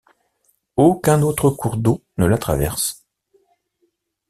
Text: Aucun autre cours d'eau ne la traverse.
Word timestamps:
Aucun 0.77 1.21
autre 1.21 1.51
cours 1.51 1.77
d'eau 1.77 2.03
ne 2.17 2.25
la 2.25 2.39
traverse. 2.39 3.05